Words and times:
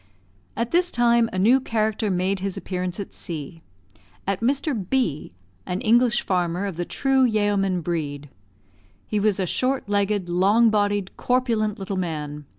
At 0.57 0.71
this 0.71 0.89
time 0.89 1.29
a 1.31 1.37
new 1.37 1.59
character 1.59 2.09
made 2.09 2.39
his 2.39 2.57
appearance 2.57 2.99
at 2.99 3.13
C, 3.13 3.61
at 4.25 4.39
Mr. 4.41 4.73
B, 4.89 5.31
an 5.67 5.79
English 5.81 6.25
farmer 6.25 6.65
of 6.65 6.75
the 6.75 6.85
true 6.85 7.23
yeoman 7.23 7.81
breed. 7.81 8.27
He 9.05 9.19
was 9.19 9.39
a 9.39 9.45
short 9.45 9.87
legged, 9.87 10.27
long 10.27 10.71
bodied, 10.71 11.15
corpulent 11.17 11.77
little 11.77 11.97
man. 11.97 12.45